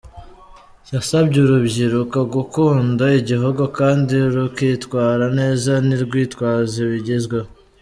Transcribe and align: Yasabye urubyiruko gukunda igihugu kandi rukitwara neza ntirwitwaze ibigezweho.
Yasabye 0.93 1.37
urubyiruko 1.41 2.17
gukunda 2.35 3.05
igihugu 3.19 3.63
kandi 3.79 4.15
rukitwara 4.35 5.25
neza 5.39 5.71
ntirwitwaze 5.85 6.75
ibigezweho. 6.87 7.49